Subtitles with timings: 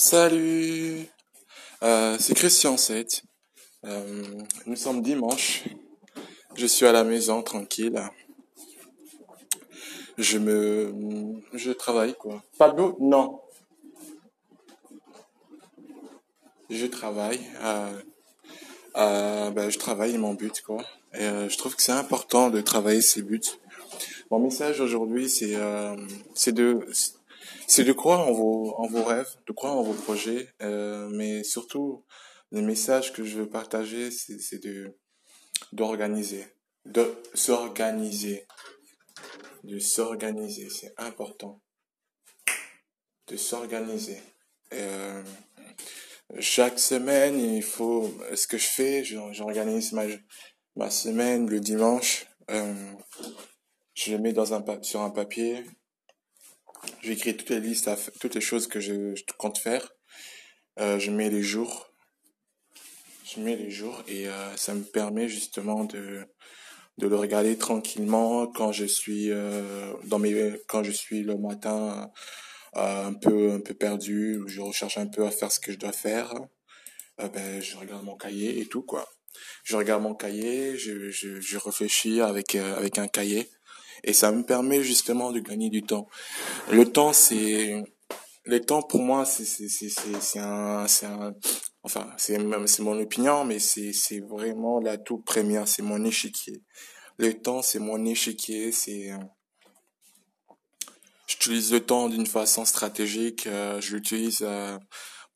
[0.00, 1.08] Salut,
[1.82, 3.24] euh, c'est Christian 7.
[3.84, 4.24] Euh,
[4.64, 5.64] nous sommes dimanche.
[6.54, 8.00] Je suis à la maison tranquille.
[10.16, 10.94] Je me,
[11.52, 12.44] je travaille quoi.
[12.58, 13.40] Pablo, non.
[16.70, 17.40] Je travaille.
[17.64, 20.84] Euh, ben, je travaille mon but quoi.
[21.12, 23.40] Et je trouve que c'est important de travailler ses buts.
[24.30, 25.56] Mon message aujourd'hui, c'est
[26.34, 26.86] c'est de
[27.66, 31.44] c'est de croire en vos, en vos rêves, de croire en vos projets, euh, mais
[31.44, 32.04] surtout,
[32.50, 34.60] le message que je veux partager, c'est
[35.72, 36.46] d'organiser,
[36.84, 38.46] de s'organiser,
[39.64, 41.60] de s'organiser, c'est important,
[43.26, 44.22] de s'organiser.
[44.72, 45.22] Euh,
[46.40, 50.04] chaque semaine, il faut, ce que je fais, j'organise ma,
[50.76, 52.92] ma semaine le dimanche, euh,
[53.94, 55.64] je le mets dans un, sur un papier,
[57.02, 59.88] J'écris toutes les listes, toutes les choses que je, compte faire.
[60.80, 61.92] Euh, je mets les jours.
[63.24, 66.26] Je mets les jours et euh, ça me permet justement de
[66.98, 72.10] de le regarder tranquillement quand je suis euh, dans mes quand je suis le matin
[72.74, 75.92] un peu un peu perdu je recherche un peu à faire ce que je dois
[75.92, 76.34] faire
[77.18, 79.08] ben je regarde mon cahier et tout quoi
[79.62, 83.48] je regarde mon cahier je je, je réfléchis avec avec un cahier
[84.04, 86.06] et ça me permet justement de gagner du temps.
[86.70, 87.82] Le temps, c'est
[88.44, 91.32] le temps pour moi, c'est c'est un un
[91.82, 96.62] enfin c'est mon opinion, mais c'est vraiment la toute première, c'est mon échiquier.
[97.18, 99.10] Le temps, c'est mon échiquier, c'est
[101.28, 103.80] j'utilise le temps d'une façon stratégique, euh,
[104.42, 104.78] euh,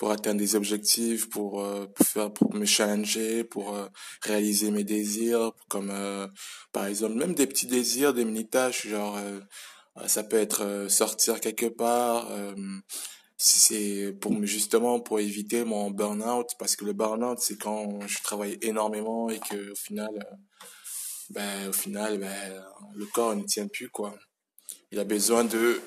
[0.03, 3.87] pour atteindre des objectifs, pour, euh, pour faire, pour me challenger, pour euh,
[4.23, 6.27] réaliser mes désirs, comme euh,
[6.73, 9.17] par exemple même des petits désirs, des mini tâches, genre
[10.07, 12.27] ça peut être sortir quelque part.
[13.37, 18.19] si c'est pour justement pour éviter mon burn-out parce que le burn-out c'est quand je
[18.25, 20.15] travaille énormément et que au final
[21.31, 22.65] ben au final ben
[22.97, 24.15] le corps ne tient plus quoi
[24.91, 25.81] il a besoin de,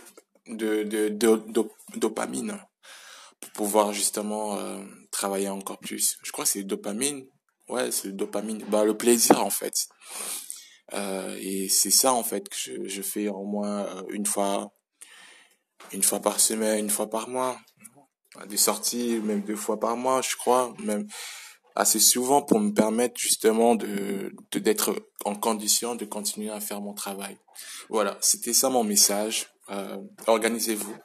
[0.48, 2.58] de, de, de dopamine
[3.46, 6.18] pour pouvoir justement euh, travailler encore plus.
[6.24, 7.26] Je crois que c'est dopamine.
[7.68, 8.64] Ouais, c'est dopamine.
[8.70, 9.88] Bah, le plaisir, en fait.
[10.94, 14.72] Euh, et c'est ça, en fait, que je, fais au moins euh, une fois,
[15.92, 17.58] une fois par semaine, une fois par mois.
[18.48, 20.74] Des sorties, même deux fois par mois, je crois.
[20.80, 21.08] Même
[21.76, 24.96] assez souvent pour me permettre justement de d'être
[25.26, 27.38] en condition de continuer à faire mon travail.
[27.90, 29.48] Voilà, c'était ça mon message.
[30.28, 30.96] Organisez-vous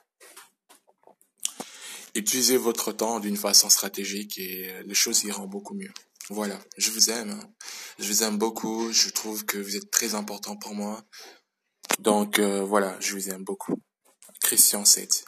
[2.14, 5.92] utilisez votre temps d'une façon stratégique et les choses iront beaucoup mieux.
[6.30, 7.42] Voilà, je vous aime.
[7.98, 8.92] Je vous aime beaucoup.
[8.92, 11.02] Je trouve que vous êtes très important pour moi.
[11.98, 13.74] Donc euh, voilà, je vous aime beaucoup.
[14.40, 15.24] Christian 7.